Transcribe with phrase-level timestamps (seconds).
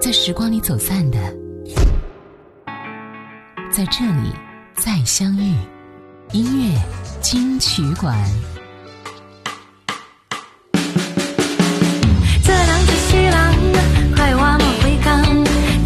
[0.00, 1.18] 在时光里走散的，
[3.70, 4.32] 在这里
[4.76, 5.54] 再相遇。
[6.32, 6.78] 音乐
[7.20, 8.16] 金曲馆。
[12.44, 13.34] 这人就是人，
[14.14, 15.20] 快往我回讲。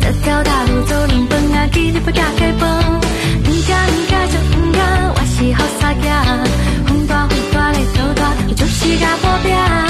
[0.01, 2.69] 这条大路走两分啊，记得不加开崩。
[2.69, 6.05] 唔敢唔敢就唔敢，我是好傻仔。
[6.87, 9.82] 风大雨大日头大，我就是甲保镖。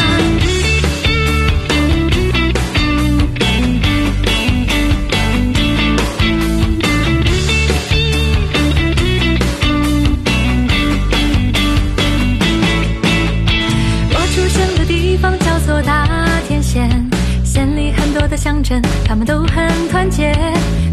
[19.04, 20.32] 他们都很团结。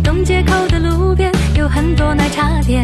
[0.04, 2.84] 东街口的路边有很多奶茶店。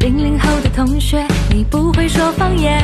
[0.00, 2.82] 零零后的同学，你不会说方言。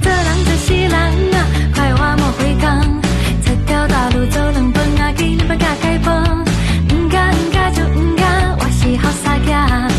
[0.00, 3.00] 这人这是人啊，快话莫回港。
[3.44, 6.44] 这条大路走两分啊，给你把嘎开崩。
[6.90, 9.91] 唔敢唔敢就唔敢，我是好傻仔。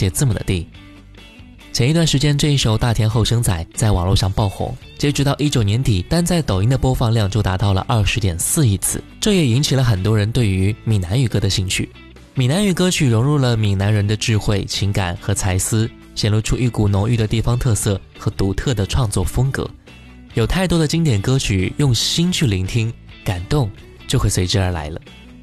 [0.00, 0.66] 写字母的弟。
[1.74, 11.86] 前一段时间，这一首《大田后生仔》在网络上爆红，截止到一九年底，单在抖音的播放量就达到了二十点四亿次，这也引起了很多人对于闽南语歌的兴趣。
[12.32, 19.68] 闽南语歌曲融入了闽南人的智慧、情感和才思，显露出一股浓郁的地方特色和独特的创作风格。
[20.32, 22.90] 有太多的经典歌曲，用心去聆听，
[23.22, 23.70] 感动
[24.08, 24.98] 就会随之而来了。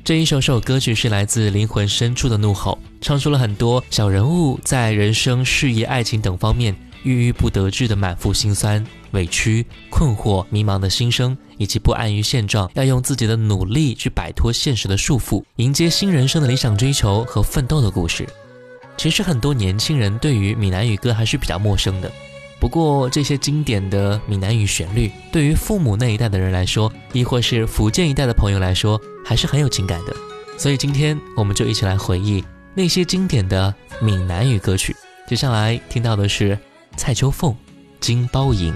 [0.07, 6.73] 这一首首歌曲是来自灵魂深处的怒吼，唱出了很多小人物在人生、事业、爱情等方面
[7.03, 8.81] 郁郁不得志的满腹心酸、
[9.11, 18.25] 委屈、困惑、迷茫的心声，以及不安于现状，要用自己的努力去摆脱现实的束缚，迎接新人生的理想追求和奋斗的故事。
[18.95, 22.09] 其实很多年轻人对于闽南语歌还是比较陌生的。
[22.59, 30.15] 不过，这些经典的闽南语旋律，对于父母那一代的人来说，亦或是福建一代的朋友来说，还是很有情感的。
[30.57, 34.95] 所以今天我们就一起来回忆那些经典的闽南语歌曲。
[35.27, 36.57] 接下来听到的是
[36.95, 37.51] 蔡秋凤
[37.99, 38.73] 《金包银》。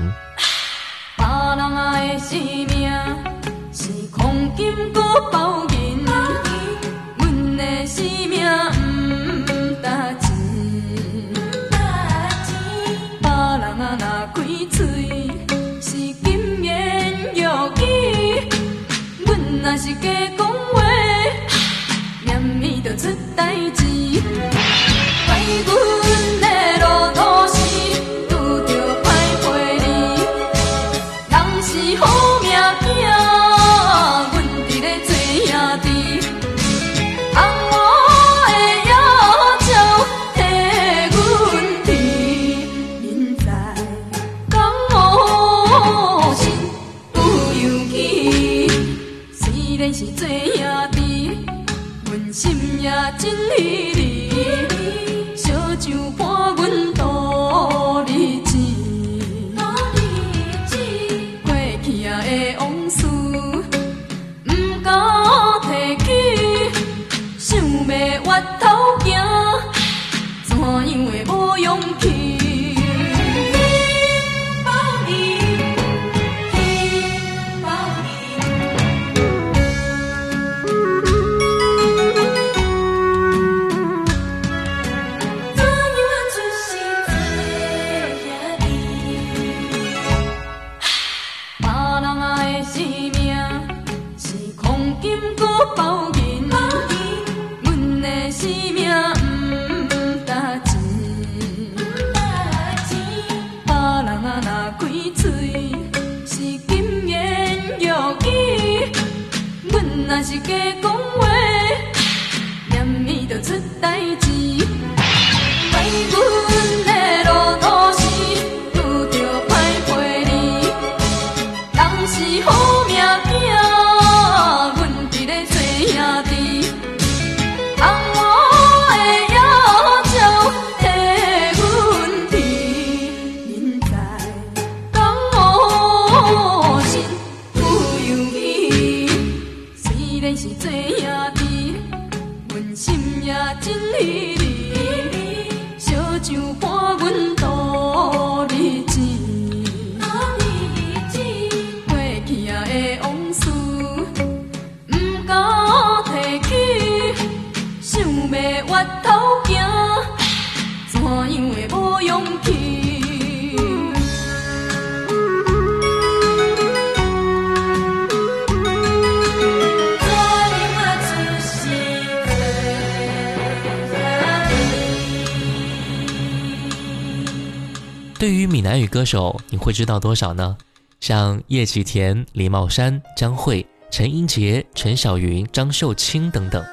[179.02, 180.56] 歌手，你会知道多少呢？
[181.00, 186.64] 像叶启田、李茂山、张惠、陈英杰、陈小云、张秀清等等，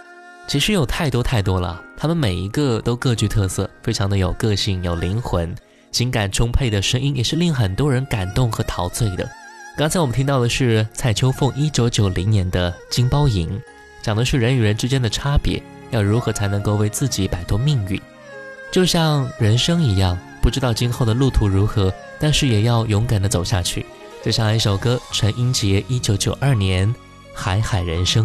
[0.46, 1.82] 其实有太多太多了。
[1.96, 5.54] 他们每一个都各具特色，非常的有个性、有灵魂，
[5.90, 9.26] 情感充沛的声音也是令很多人感动和陶醉的。
[9.78, 13.48] 刚才我们听到的是蔡秋凤一九九零年的《金包银》，
[14.02, 17.98] 讲的是人与人之间的差别，要如何才能够为自己摆脱命运。
[18.70, 23.84] 就像人生一样，不知道今后的路途如何，但是也要勇敢的走下去。
[24.24, 26.88] 就像一首歌，陈英杰一九九二年
[27.34, 28.24] 《海海人生》。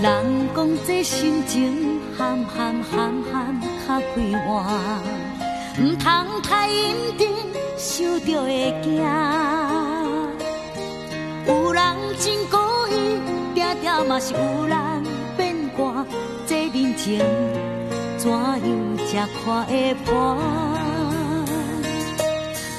[0.00, 4.64] 人讲这心情含含含含较快活，
[5.82, 7.28] 毋通太认真，
[7.78, 8.96] 想着会惊。
[11.46, 11.82] 有人
[12.18, 12.56] 真故
[12.88, 13.20] 意，
[13.54, 14.76] 定定嘛是有人
[15.36, 16.04] 变卦。
[16.44, 17.20] 这人情
[18.16, 18.60] 怎样
[19.06, 20.36] 才看会破？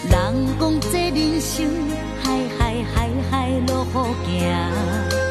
[0.09, 0.11] 人
[0.59, 1.65] 讲这人生
[2.21, 2.25] 海
[2.57, 2.59] 海
[2.93, 3.85] 海海落
[4.27, 5.28] 雨行。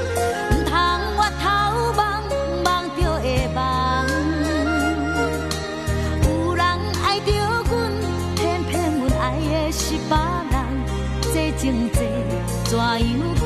[11.68, 12.00] 这情债
[12.64, 13.37] 怎样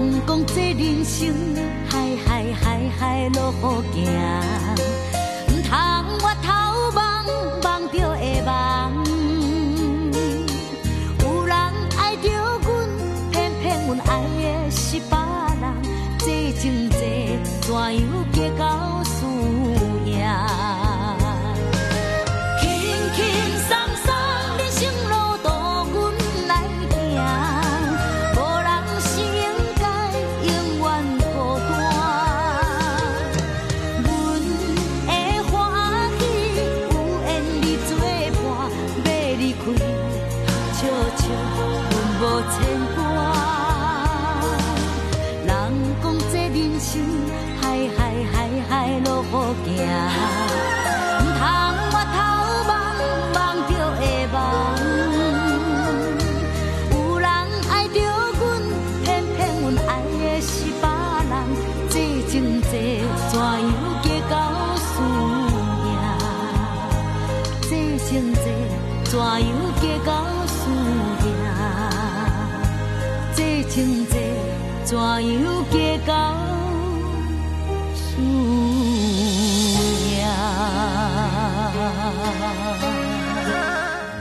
[0.00, 1.34] 人讲这人生
[1.86, 3.52] 海海海海落
[3.94, 4.08] 雨行，
[5.48, 5.70] 毋通
[6.20, 6.48] 越头
[6.94, 6.98] 望
[7.62, 8.48] 望着的梦。
[11.20, 11.54] 有人
[11.98, 12.24] 爱着
[12.62, 12.66] 阮，
[13.30, 15.12] 偏偏阮爱的是别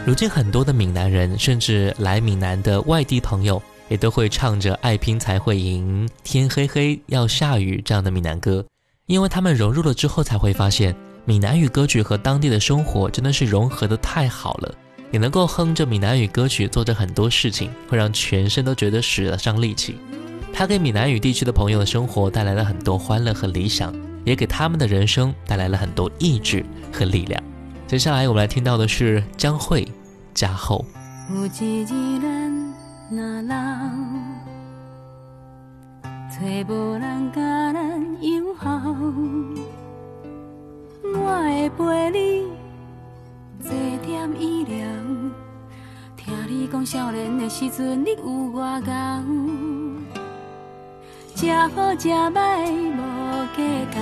[0.08, 8.66] 如今很多的闽南人甚至来闽南的外地朋友也都会唱着“爱拼才会赢”“天黑黑要下雨”这样的闽南歌，
[9.08, 14.74] 因为他们融入了之后，才会发现闽南语歌曲和当地的生活真的是融合的太好了。
[15.12, 19.98] 也能够哼着闽南语歌曲，做着很多事情，会让全身都觉得使得上力气。
[20.54, 23.94] 他给闽南语地区的朋友的生活带来了很多欢乐和理想，
[24.24, 27.42] 也给他们的人生带来了很多意志和力量。
[27.88, 29.88] 接下来我们来听到的是江蕙。
[30.36, 30.86] 加厚。
[33.12, 33.56] 若老，
[36.30, 37.42] 找无人甲
[37.74, 38.70] 咱友好，
[41.16, 42.46] 我会陪你
[43.62, 43.72] 坐
[44.06, 44.78] 点医疗。
[46.16, 48.92] 听你讲少年的时阵你有偌高，
[51.34, 53.02] 食好食歹无
[53.56, 54.00] 计较，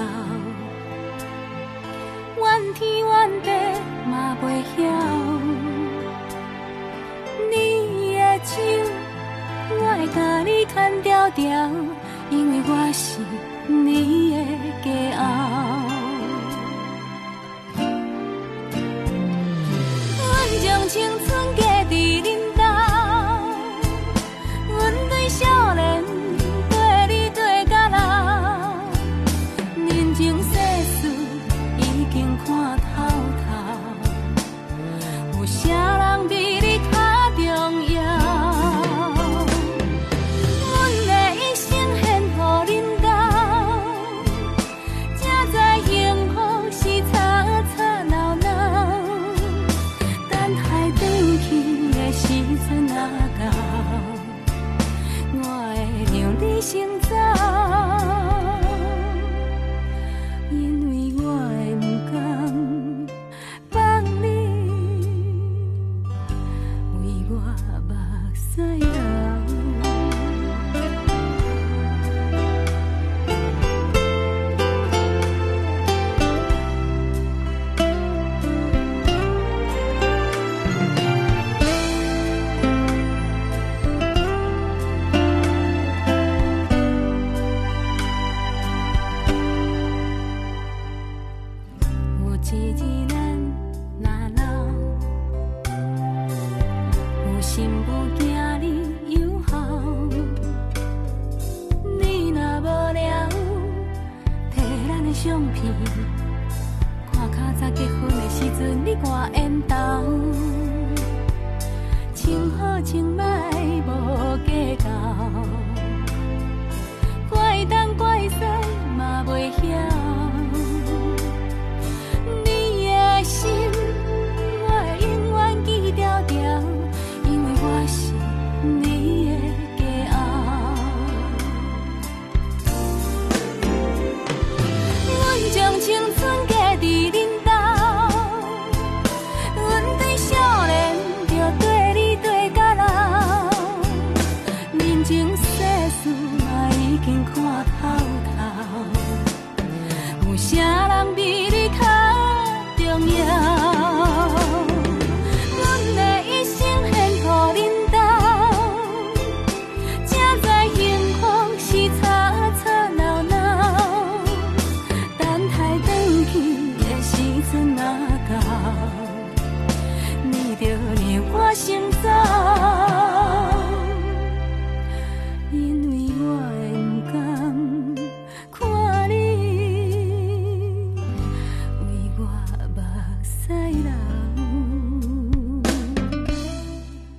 [2.44, 3.50] 怨天怨地
[4.10, 5.37] 嘛袂晓。
[9.98, 11.44] 爱甲你牵条条，
[12.30, 13.20] 因为我是
[13.68, 14.38] 你的
[14.84, 14.88] 骄
[15.18, 15.37] 傲。
[52.58, 53.27] 在哪？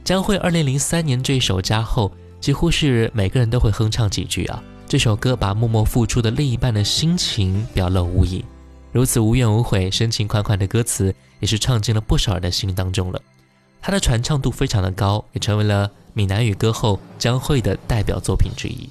[0.08, 2.10] 将会二零零三年这首《加后》，
[2.42, 4.62] 几乎是每个人都会哼唱几句啊。
[4.86, 8.42] 这首歌把默默付出的另一半的心情表露无遗，
[8.90, 13.20] 如此无怨无悔、深情款款的歌词，也是唱进了不少人的心当中了。
[13.82, 18.88] 它的传唱度非常的高，也成为了闽南语歌后江蕙的代表作品之一。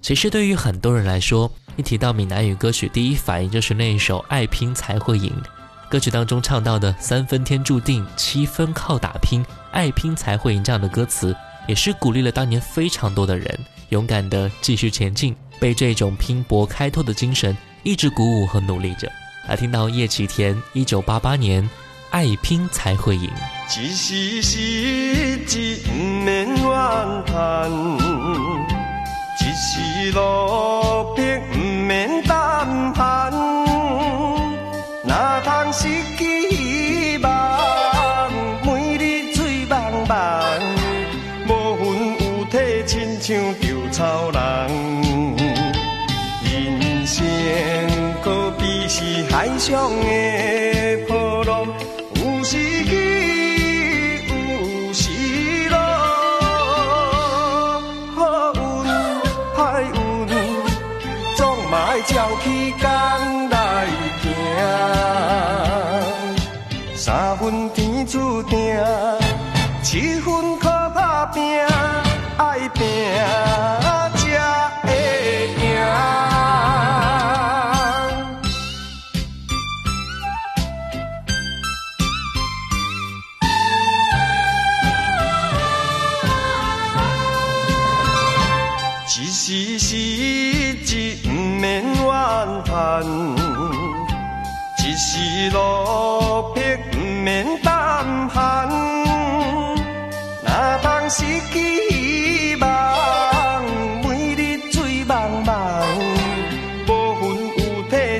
[0.00, 5.30] 其实对于很多人来说，一提到闽南语歌曲，第一反应就是那一首《爱拼才会赢》。
[5.90, 13.58] 歌曲当中唱到的“三分天注定，七分靠打拼，爱拼才会赢”这样的歌词，也是鼓励了当年非常多的人
[13.90, 19.10] 勇敢的继续前进，被这种拼搏开拓的精神一直鼓舞和努力着。
[19.48, 21.68] 来听到叶启田一九八八年
[22.10, 23.30] 爱拼才会赢。
[42.88, 44.40] 亲像稻草人。
[46.42, 47.22] 人生
[48.22, 51.66] 可比是海上的波浪，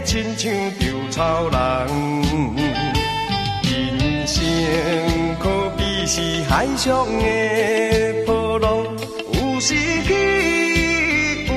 [0.09, 1.59] 亲像稻草人。
[3.62, 4.42] 人生
[5.38, 8.68] 可比是海上的波浪，
[9.35, 10.09] 有时起，
[11.44, 11.53] 有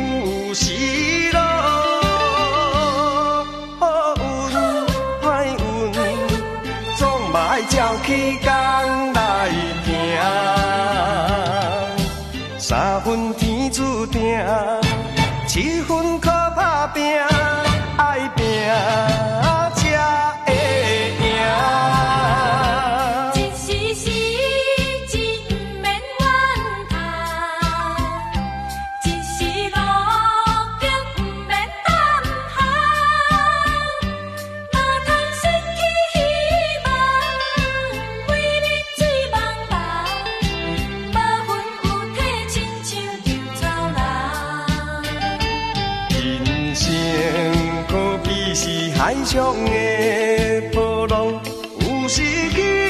[0.54, 1.40] 时落。
[3.80, 3.86] 好
[4.18, 4.22] 运
[5.24, 5.56] 歹运，
[6.98, 8.10] 总嘛爱照起
[8.44, 8.52] 工
[9.14, 9.48] 来
[9.86, 9.90] 行。
[12.60, 14.20] 三分天注定，
[15.48, 16.11] 七分
[52.14, 52.81] 失去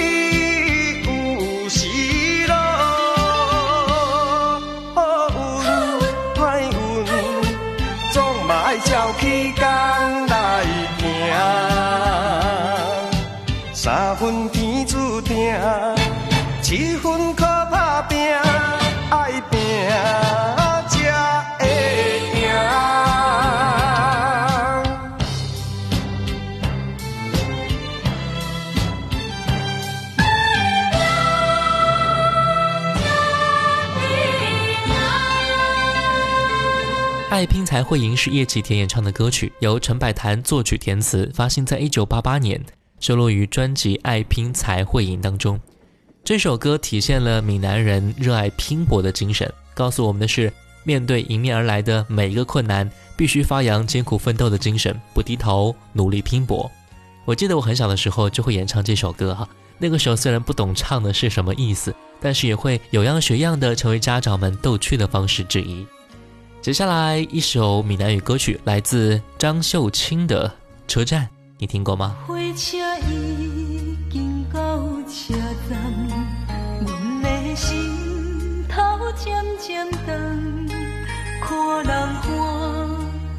[37.71, 42.61] 才会赢是叶启田演唱的歌曲，由陈百潭作曲填词，发行在一九八八年，
[42.99, 45.57] 收录于专辑《爱拼才会赢》当中。
[46.21, 50.51] 这首歌体现了闽南人热爱拼搏的精神，告诉我们的是，
[50.83, 56.69] 面对迎面而来的每一个困难，必须发扬艰苦奋斗的精神，不低头，努力拼搏。
[57.23, 65.87] 我记得我很小的时候就会演唱这首歌哈，那个时候虽然不懂唱的是什么意思，但是也会有样学样的成为家长们逗趣的方式之一。
[66.61, 70.47] 接下来一首闽南语歌曲，来自张秀清的
[70.87, 71.23] 《车站》，
[71.57, 72.15] 你听过吗？
[72.27, 72.77] 火车
[73.09, 74.77] 已经到
[75.09, 75.33] 车
[75.67, 75.79] 站，
[76.85, 78.79] 阮的心头
[79.15, 80.05] 渐渐长，
[81.41, 82.29] 看人欢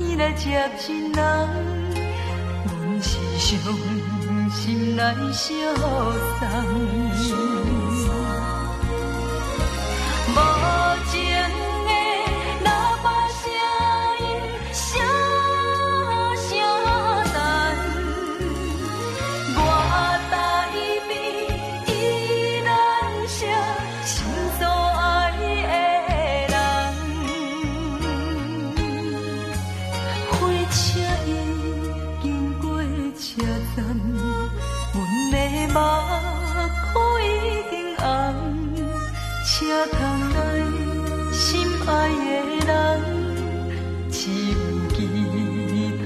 [0.00, 1.48] 喜来接亲人，
[2.66, 5.76] 阮是伤心来相
[7.14, 7.38] 送。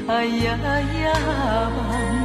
[0.09, 2.16] 啊呀呀呀。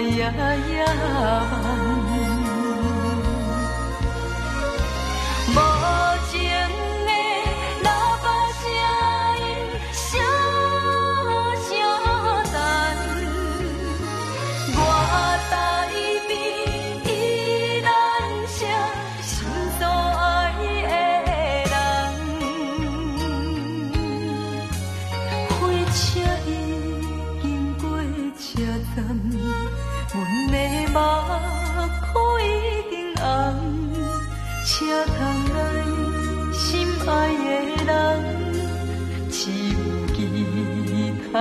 [0.00, 1.67] 呀呀。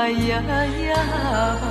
[0.10, 1.67] 呀呀。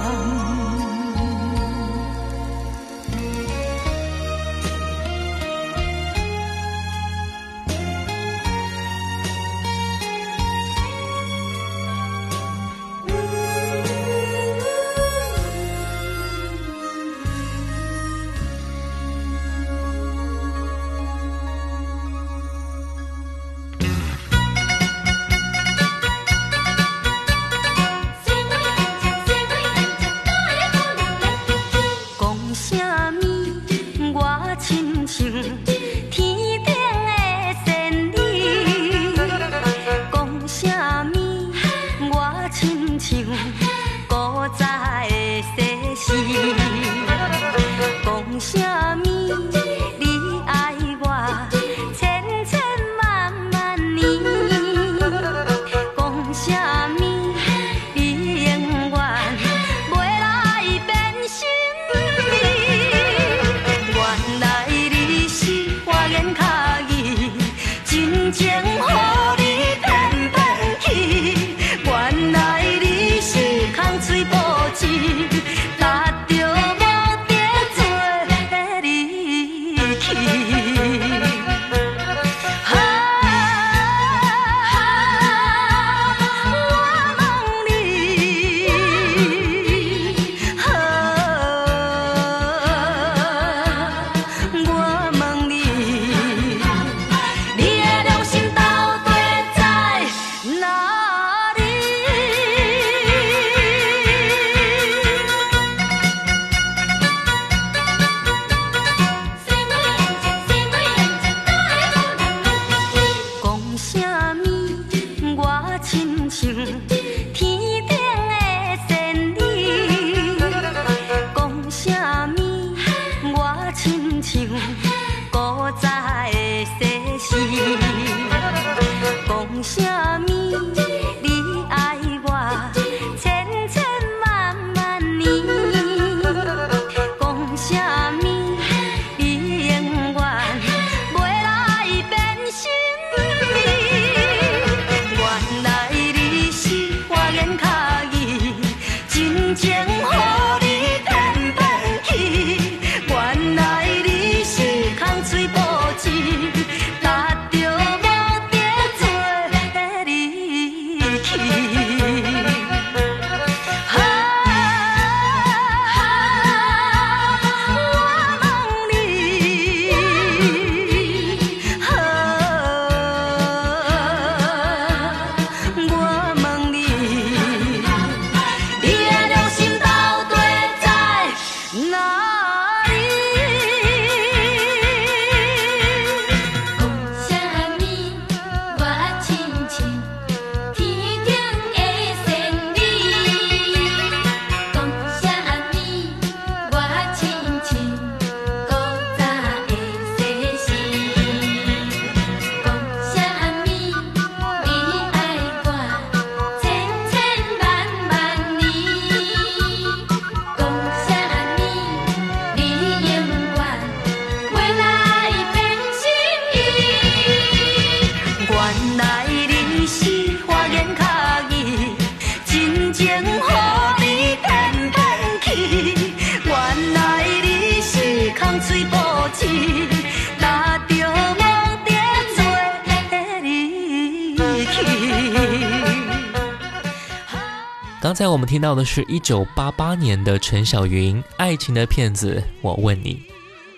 [238.57, 243.21] 听到的是一九八八年的陈小云《爱情的骗子》，我问你。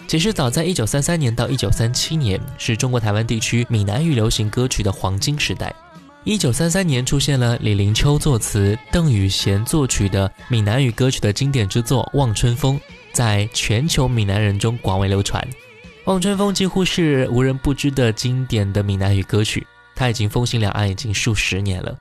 [0.06, 5.74] 其实早在一九三三年到一九三七年，是中国台湾地区闽南语流行歌曲的黄金时代。
[6.22, 12.76] 一九三三年出现了李林秋作词、邓雨贤作曲的闽南语歌曲的经典之作《望春风》，
[13.12, 15.42] 在全球闽南人中广为流传。
[16.04, 21.98] 《望春风》几乎是无人不知的经典的闽南语歌曲，它已经风行两岸已经数十年了。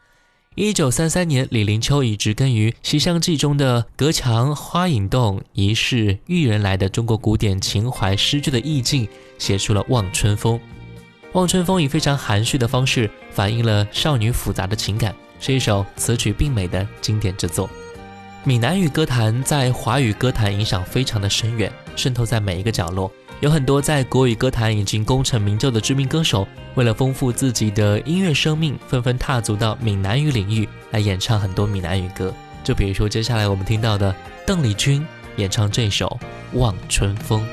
[0.60, 10.56] 一九三三年，李林秋以植根于《西厢记》中的“隔墙花影动，疑是玉人来”的中国古典情怀诗句的意境，写出了《望春风》。
[11.34, 17.70] 《望春风》以非常含蓄的方式反映了少女复杂的情感，是一首词曲并美的经典之作。
[18.43, 23.12] 闽南语歌坛在华语歌坛影响非常的深远，渗透在每一个角落。
[23.39, 32.34] 有很多在国语歌坛已经功成名就的知名歌手，为了丰富自己的音乐生命，纷纷踏足到闽南语领域来演唱很多闽南语歌。
[32.63, 34.13] 就比如说接下来我们听到的
[34.45, 36.19] 邓丽君演唱这首
[36.58, 37.47] 《望春风》。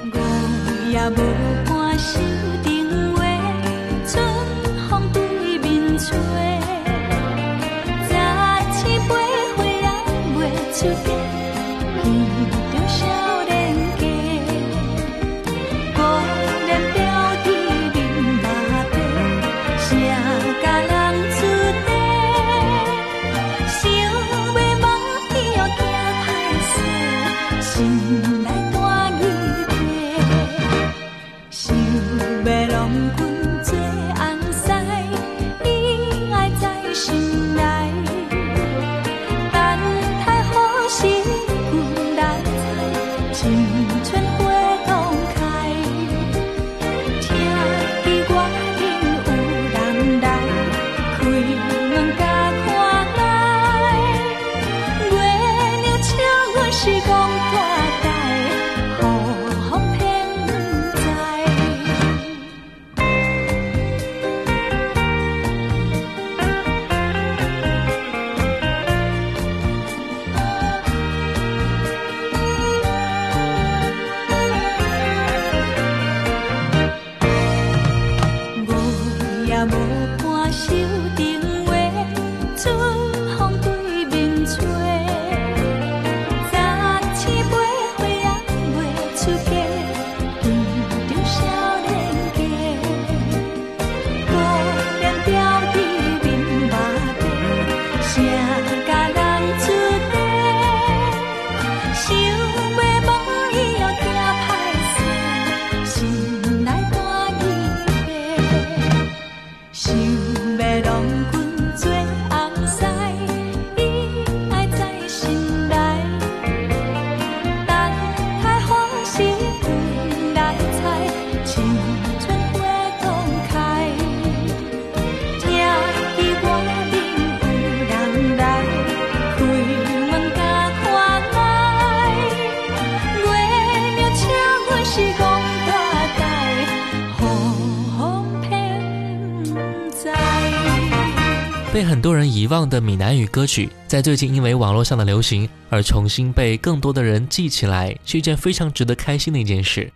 [142.05, 149.91] 多人遗忘的闽南语歌曲，在最近因为网络上的流行而重新被更多的人记起来，是一件非常值得开心的一件事。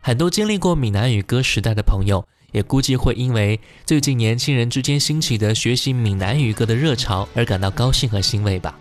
[0.00, 8.76] 很多经历过闽南语歌时代的朋友，也估计会因为最近年轻人之间兴起的学习闽南语歌的热潮而感到高兴和欣慰吧。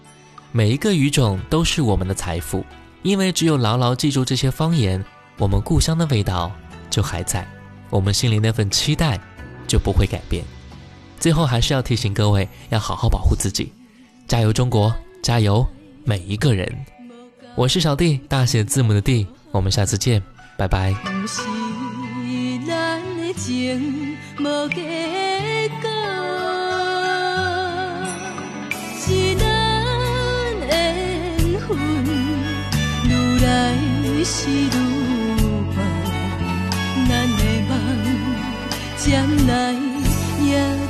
[0.52, 2.66] 每一个语种都是我们的财富，
[3.04, 5.06] 因为只有牢牢记住这些方言，
[5.38, 6.52] 我们故乡的味道
[6.90, 7.48] 就还在，
[7.92, 9.22] 我们心里那份期待
[9.68, 10.44] 就不会改变。
[11.22, 13.72] 最后还是要提醒各位，要好好保护自己，
[14.28, 15.64] 加油中国，加油
[16.04, 16.68] 每一个人！
[17.54, 20.20] 我是小弟，大写字母的弟，我们下次见，
[20.58, 20.92] 拜拜。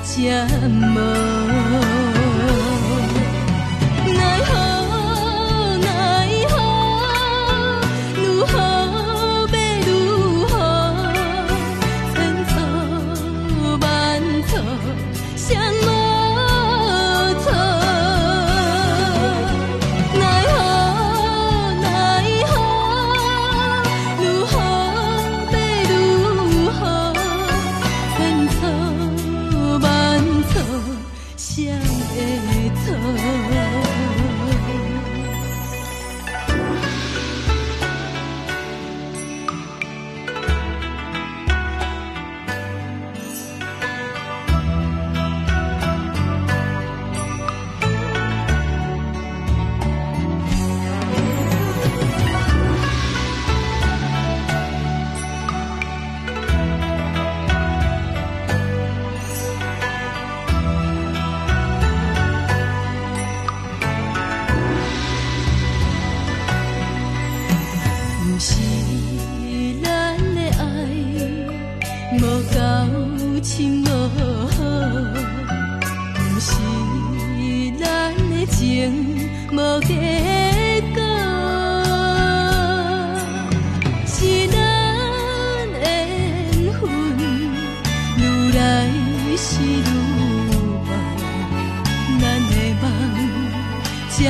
[0.04, 1.41] 家门。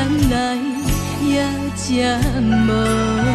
[0.02, 0.58] 将来
[1.22, 3.31] 也将无。